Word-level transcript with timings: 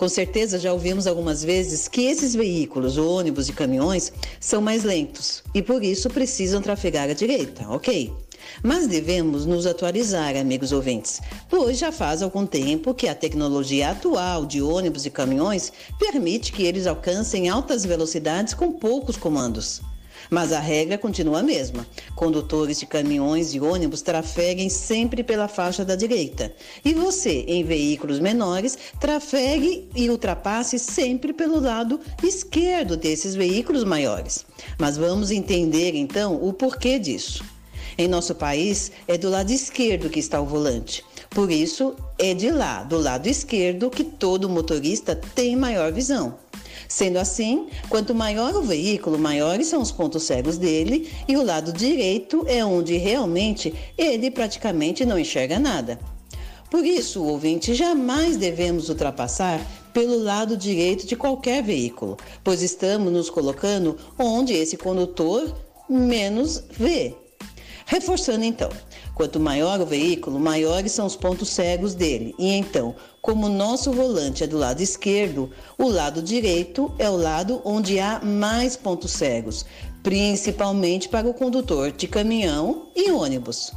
Com 0.00 0.08
certeza 0.08 0.58
já 0.58 0.72
ouvimos 0.72 1.06
algumas 1.06 1.44
vezes 1.44 1.86
que 1.86 2.06
esses 2.06 2.34
veículos, 2.34 2.96
ônibus 2.96 3.50
e 3.50 3.52
caminhões, 3.52 4.10
são 4.40 4.62
mais 4.62 4.82
lentos 4.82 5.42
e 5.54 5.60
por 5.60 5.84
isso 5.84 6.08
precisam 6.08 6.62
trafegar 6.62 7.10
à 7.10 7.12
direita, 7.12 7.68
ok? 7.68 8.10
Mas 8.62 8.86
devemos 8.86 9.44
nos 9.44 9.66
atualizar, 9.66 10.34
amigos 10.36 10.72
ouvintes, 10.72 11.20
pois 11.50 11.76
já 11.76 11.92
faz 11.92 12.22
algum 12.22 12.46
tempo 12.46 12.94
que 12.94 13.08
a 13.08 13.14
tecnologia 13.14 13.90
atual 13.90 14.46
de 14.46 14.62
ônibus 14.62 15.04
e 15.04 15.10
caminhões 15.10 15.70
permite 15.98 16.50
que 16.50 16.62
eles 16.62 16.86
alcancem 16.86 17.50
altas 17.50 17.84
velocidades 17.84 18.54
com 18.54 18.72
poucos 18.72 19.18
comandos. 19.18 19.82
Mas 20.28 20.52
a 20.52 20.60
regra 20.60 20.98
continua 20.98 21.40
a 21.40 21.42
mesma. 21.42 21.86
Condutores 22.14 22.78
de 22.78 22.86
caminhões 22.86 23.54
e 23.54 23.60
ônibus 23.60 24.02
trafeguem 24.02 24.68
sempre 24.68 25.22
pela 25.22 25.48
faixa 25.48 25.84
da 25.84 25.96
direita. 25.96 26.54
E 26.84 26.94
você, 26.94 27.44
em 27.46 27.64
veículos 27.64 28.18
menores, 28.18 28.78
trafegue 28.98 29.88
e 29.94 30.08
ultrapasse 30.10 30.78
sempre 30.78 31.32
pelo 31.32 31.60
lado 31.60 32.00
esquerdo 32.22 32.96
desses 32.96 33.34
veículos 33.34 33.84
maiores. 33.84 34.44
Mas 34.78 34.96
vamos 34.96 35.30
entender 35.30 35.94
então 35.94 36.34
o 36.42 36.52
porquê 36.52 36.98
disso. 36.98 37.44
Em 37.98 38.08
nosso 38.08 38.34
país, 38.34 38.92
é 39.06 39.18
do 39.18 39.28
lado 39.28 39.50
esquerdo 39.50 40.08
que 40.08 40.20
está 40.20 40.40
o 40.40 40.46
volante. 40.46 41.04
Por 41.30 41.50
isso, 41.50 41.94
é 42.18 42.34
de 42.34 42.50
lá, 42.50 42.82
do 42.82 42.98
lado 42.98 43.28
esquerdo, 43.28 43.90
que 43.90 44.02
todo 44.02 44.48
motorista 44.48 45.14
tem 45.14 45.54
maior 45.54 45.92
visão. 45.92 46.36
Sendo 46.88 47.18
assim, 47.18 47.68
quanto 47.88 48.14
maior 48.14 48.54
o 48.54 48.62
veículo, 48.62 49.18
maiores 49.18 49.66
são 49.66 49.80
os 49.80 49.92
pontos 49.92 50.22
cegos 50.24 50.58
dele, 50.58 51.10
e 51.26 51.36
o 51.36 51.44
lado 51.44 51.72
direito 51.72 52.44
é 52.46 52.64
onde 52.64 52.96
realmente 52.96 53.74
ele 53.96 54.30
praticamente 54.30 55.04
não 55.04 55.18
enxerga 55.18 55.58
nada. 55.58 55.98
Por 56.70 56.84
isso, 56.84 57.24
ouvinte, 57.24 57.74
jamais 57.74 58.36
devemos 58.36 58.88
ultrapassar 58.88 59.60
pelo 59.92 60.22
lado 60.22 60.56
direito 60.56 61.04
de 61.06 61.16
qualquer 61.16 61.62
veículo, 61.62 62.16
pois 62.44 62.62
estamos 62.62 63.12
nos 63.12 63.28
colocando 63.28 63.96
onde 64.16 64.52
esse 64.52 64.76
condutor 64.76 65.52
menos 65.88 66.62
vê. 66.70 67.16
Reforçando 67.90 68.44
então, 68.44 68.70
quanto 69.16 69.40
maior 69.40 69.80
o 69.80 69.84
veículo, 69.84 70.38
maiores 70.38 70.92
são 70.92 71.06
os 71.06 71.16
pontos 71.16 71.48
cegos 71.48 71.92
dele. 71.92 72.36
E 72.38 72.46
então, 72.52 72.94
como 73.20 73.46
o 73.46 73.52
nosso 73.52 73.90
volante 73.90 74.44
é 74.44 74.46
do 74.46 74.56
lado 74.56 74.80
esquerdo, 74.80 75.50
o 75.76 75.88
lado 75.88 76.22
direito 76.22 76.94
é 77.00 77.10
o 77.10 77.16
lado 77.16 77.60
onde 77.64 77.98
há 77.98 78.20
mais 78.20 78.76
pontos 78.76 79.10
cegos, 79.10 79.66
principalmente 80.04 81.08
para 81.08 81.28
o 81.28 81.34
condutor 81.34 81.90
de 81.90 82.06
caminhão 82.06 82.92
e 82.94 83.10
ônibus. 83.10 83.72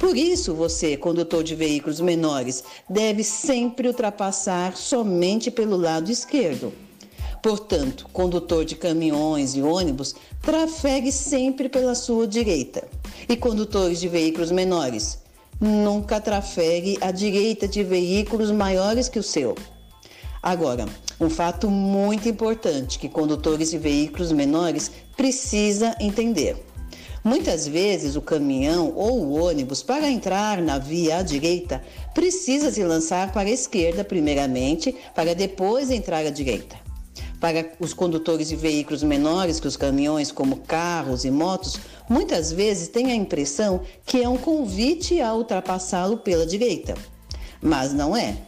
Por 0.00 0.16
isso, 0.16 0.52
você, 0.52 0.96
condutor 0.96 1.44
de 1.44 1.54
veículos 1.54 2.00
menores, 2.00 2.64
deve 2.90 3.22
sempre 3.22 3.86
ultrapassar 3.86 4.76
somente 4.76 5.48
pelo 5.48 5.76
lado 5.76 6.10
esquerdo. 6.10 6.72
Portanto, 7.40 8.08
condutor 8.12 8.64
de 8.64 8.74
caminhões 8.74 9.54
e 9.54 9.62
ônibus, 9.62 10.12
trafegue 10.42 11.12
sempre 11.12 11.68
pela 11.68 11.94
sua 11.94 12.26
direita. 12.26 12.88
E 13.28 13.36
condutores 13.36 14.00
de 14.00 14.08
veículos 14.08 14.50
menores, 14.50 15.18
nunca 15.60 16.20
trafegue 16.20 16.98
à 17.00 17.10
direita 17.10 17.66
de 17.66 17.82
veículos 17.82 18.50
maiores 18.50 19.08
que 19.08 19.18
o 19.18 19.22
seu. 19.22 19.54
Agora, 20.42 20.86
um 21.18 21.30
fato 21.30 21.70
muito 21.70 22.28
importante 22.28 22.98
que 22.98 23.08
condutores 23.08 23.70
de 23.70 23.78
veículos 23.78 24.30
menores 24.30 24.90
precisa 25.16 25.96
entender. 25.98 26.62
Muitas 27.24 27.66
vezes 27.66 28.16
o 28.16 28.20
caminhão 28.20 28.92
ou 28.94 29.24
o 29.24 29.42
ônibus, 29.42 29.82
para 29.82 30.10
entrar 30.10 30.60
na 30.60 30.76
via 30.76 31.16
à 31.16 31.22
direita, 31.22 31.82
precisa 32.12 32.70
se 32.70 32.84
lançar 32.84 33.32
para 33.32 33.48
a 33.48 33.52
esquerda 33.52 34.04
primeiramente, 34.04 34.94
para 35.14 35.34
depois 35.34 35.90
entrar 35.90 36.26
à 36.26 36.30
direita. 36.30 36.83
Para 37.44 37.70
os 37.78 37.92
condutores 37.92 38.48
de 38.48 38.56
veículos 38.56 39.02
menores 39.02 39.60
que 39.60 39.68
os 39.68 39.76
caminhões, 39.76 40.32
como 40.32 40.60
carros 40.60 41.26
e 41.26 41.30
motos, 41.30 41.78
muitas 42.08 42.50
vezes 42.50 42.88
têm 42.88 43.12
a 43.12 43.14
impressão 43.14 43.82
que 44.06 44.22
é 44.22 44.26
um 44.26 44.38
convite 44.38 45.20
a 45.20 45.34
ultrapassá-lo 45.34 46.16
pela 46.16 46.46
direita. 46.46 46.94
Mas 47.60 47.92
não 47.92 48.16
é. 48.16 48.38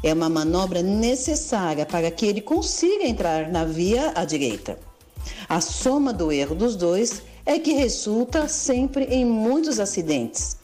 É 0.00 0.12
uma 0.14 0.28
manobra 0.28 0.80
necessária 0.80 1.84
para 1.84 2.08
que 2.08 2.24
ele 2.24 2.40
consiga 2.40 3.04
entrar 3.04 3.50
na 3.50 3.64
via 3.64 4.12
à 4.14 4.24
direita. 4.24 4.78
A 5.48 5.60
soma 5.60 6.12
do 6.12 6.30
erro 6.30 6.54
dos 6.54 6.76
dois 6.76 7.22
é 7.44 7.58
que 7.58 7.72
resulta 7.72 8.46
sempre 8.46 9.06
em 9.06 9.24
muitos 9.24 9.80
acidentes 9.80 10.56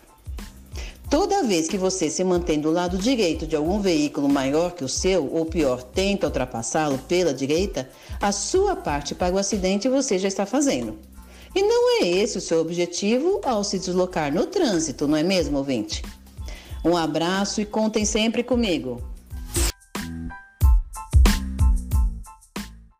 Toda 1.12 1.42
vez 1.42 1.68
que 1.68 1.76
você 1.76 2.08
se 2.08 2.24
mantém 2.24 2.58
do 2.58 2.70
lado 2.70 2.96
direito 2.96 3.46
de 3.46 3.54
algum 3.54 3.82
veículo 3.82 4.30
maior 4.30 4.72
que 4.72 4.82
o 4.82 4.88
seu, 4.88 5.30
ou 5.30 5.44
pior, 5.44 5.82
tenta 5.82 6.26
ultrapassá-lo 6.26 6.96
pela 7.06 7.34
direita, 7.34 7.86
a 8.18 8.32
sua 8.32 8.74
parte 8.74 9.14
para 9.14 9.34
o 9.34 9.36
acidente 9.36 9.90
você 9.90 10.18
já 10.18 10.26
está 10.26 10.46
fazendo. 10.46 10.96
E 11.54 11.60
não 11.60 12.00
é 12.00 12.08
esse 12.08 12.38
o 12.38 12.40
seu 12.40 12.62
objetivo 12.62 13.42
ao 13.44 13.62
se 13.62 13.78
deslocar 13.78 14.32
no 14.32 14.46
trânsito, 14.46 15.06
não 15.06 15.18
é 15.18 15.22
mesmo, 15.22 15.58
ouvinte? 15.58 16.02
Um 16.82 16.96
abraço 16.96 17.60
e 17.60 17.66
contem 17.66 18.06
sempre 18.06 18.42
comigo. 18.42 19.11